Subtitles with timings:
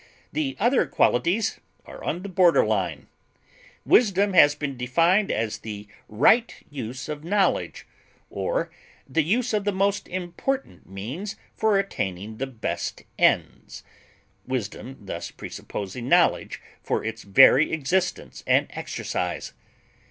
[0.33, 3.05] The other qualities are on the border line.
[3.85, 7.85] Wisdom has been defined as "the right use of knowledge,"
[8.31, 8.71] or
[9.07, 13.83] "the use of the most important means for attaining the best ends,"
[14.43, 19.53] wisdom thus presupposing knowledge for its very existence and exercise.